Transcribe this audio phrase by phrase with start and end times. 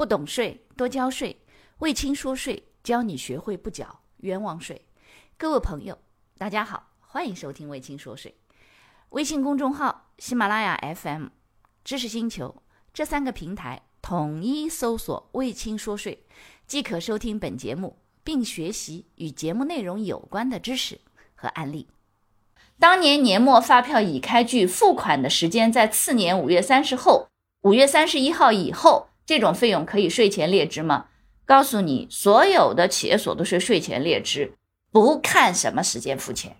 [0.00, 1.42] 不懂税多交税，
[1.80, 4.86] 魏青说税教你学会不缴冤枉税。
[5.36, 5.98] 各位朋友，
[6.38, 8.34] 大家好，欢迎收听魏青说税。
[9.10, 11.26] 微信公众号、喜马拉雅 FM、
[11.84, 12.62] 知识星球
[12.94, 16.24] 这三个平台统一搜索“魏青说税”，
[16.66, 20.98] 即可收听本节目，并学习与节目内容有关的知识
[21.34, 21.86] 和案例。
[22.78, 27.28] 当年年末发票已开具，付款的时间在次年五月三十后，
[27.64, 29.09] 五月三十一号以后。
[29.30, 31.06] 这种费用可以税前列支吗？
[31.46, 34.54] 告诉你，所有的企业所得税税前列支，
[34.90, 36.56] 不看什么时间付钱。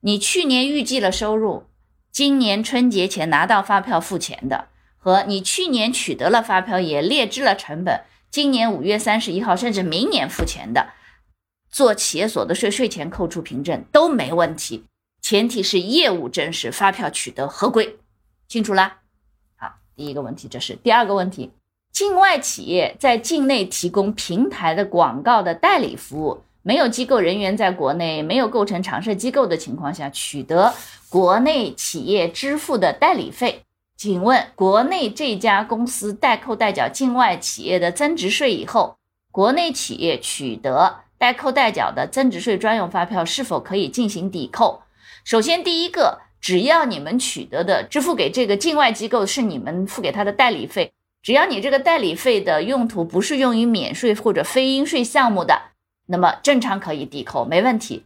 [0.00, 1.64] 你去年预计了收入，
[2.10, 10.94] 今年春节前拿到发票付钱的，和你去年取得了发票也列支了成本，今年五月三十一号甚至明年付钱的，
[11.70, 14.86] 做企业所得税税前扣除凭证都没问题，
[15.20, 17.98] 前提是业务真实，发票取得合规。
[18.48, 19.00] 清楚啦？
[19.56, 21.52] 好，第一个问题这是，第二个问题。
[21.94, 30.74] 境外企业在境内提供平台的广告的代理服务，没有机构人员在国内，没有构成常设机构的情况下，取得
[31.08, 33.62] 国内企业支付的代理费，
[33.96, 38.96] 请问国内这家公司代扣代缴境外企业的增值税以后，
[39.30, 44.82] 国内企业取得代扣代缴的增值税专用发票是否可以进行抵扣？
[45.22, 50.90] 首先，第一个，只要你们取得的支付给这个境外机构是你们付给他的代理费。
[51.24, 55.70] 只要你这个代理费的用途不是用于免税或者非应税项目的，
[56.08, 58.04] 那么正常可以抵扣，没问题。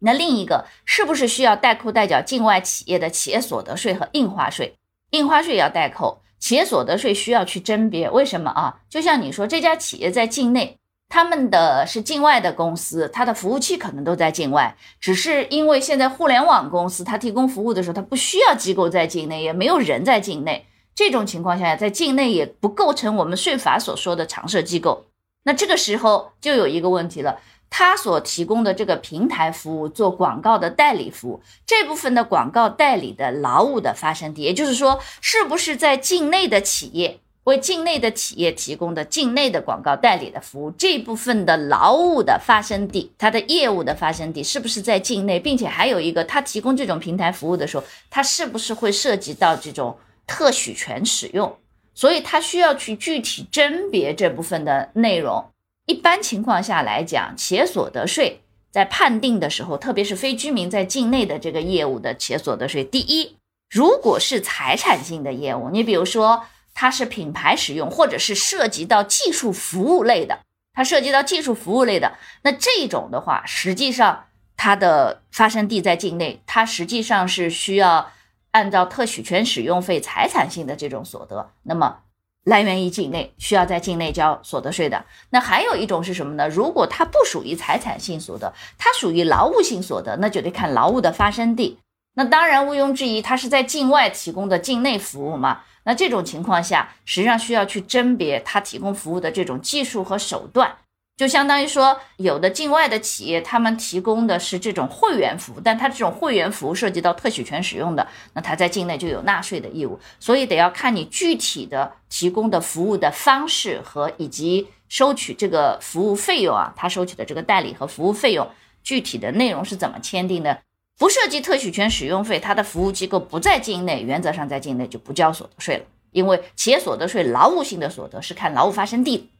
[0.00, 4.76] 那另一个是不是需要代扣代缴境外企业的企业所得税和印花税？
[5.12, 8.10] 印花税要代扣，企业所得税需要去甄别。
[8.10, 8.80] 为什么啊？
[8.90, 10.76] 就像你说，这家企业在境内，
[11.08, 20.66] 他们的是境外的公司，它的服务器可能都在境外，只是因为现在互联网公司它提供服务的时候，它不需要机构在境内，也没有人在境内。
[20.94, 25.06] 这种情况下，在境内也不构成我们税法所说的常设机构。
[25.44, 49.96] 那这个时候就有一个问题了，他所提供的这个平台服务做广告的代理服务，这部分的广告代理的劳务的发生地，也就是说，是不是在境内的企业为境内的企业提供的境内的广告代理的服务，这部分的劳务的发生地，它的业务的发生地是不是在境内，并且还有一个，他提供这种平台服务的时候，他是不是会涉及到这种？
[50.26, 51.58] 特许权使用，
[51.94, 55.44] 所以他需要去具体甄别这部分的内容。
[55.86, 58.40] 一般情况下来讲，企业所得税
[58.70, 63.36] 在判定的时候，特别是非居民在境内的这个业务的企业所得税，第一，
[63.68, 70.38] 如果是财产性的业务，你比如说它是品牌使用，或者是涉及到技术服务类的，
[70.72, 78.10] 它涉及到技术服务类的，那这种的话，实际上它的发生地在境内，它实际上是需要。
[78.52, 81.98] 按照特许权使用费财产性的这种所得，那么
[82.44, 85.04] 来源于境内，需要在境内交所得税的。
[85.30, 86.48] 那还有一种是什么呢？
[86.48, 91.78] 如果它不属于财产性所得，它属于劳务性所得，那就得看劳务的发生地。
[92.14, 95.62] 那当然毋庸置疑，它是在境外提供的境内服务嘛。
[95.84, 100.76] 那这种情况下，实际上需要去甄别它提供服务的这种技术和手段。
[101.16, 118.50] 就相当于说，有的境外的企业，他们提供的是这种会员服务，但他这种会员服务涉及到特许权使用的，那他在境内就有纳税的义务，所以得要看你具体的提供的服务的方式和以及收取这个服务费用啊，他收取的这个代理和服务费用
[118.82, 120.60] 具体的内容是怎么签订的？
[120.98, 129.30] 不涉及特许权使用费，他的服务机构不在境内，原则上在境内就不交所得税了，因为企业所得税劳务性的所得是看劳务发生地。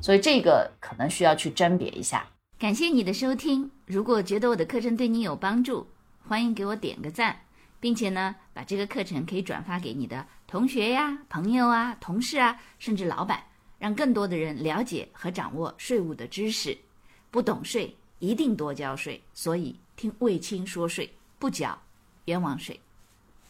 [0.00, 2.26] 所以这个可能需要去甄别一下。
[2.58, 5.86] 感谢你的收听，如果觉得我的课程对你有帮助，
[6.26, 7.40] 欢迎给我点个赞，
[7.78, 13.42] 并且呢，把这个课程可以转发给你的同学呀、朋友啊、同事啊，甚至老板，
[13.78, 16.76] 让更多的人了解和掌握税务的知识。
[17.30, 21.78] 不懂税一定多交税，所以听卫青说税，不缴
[22.24, 22.80] 冤枉税。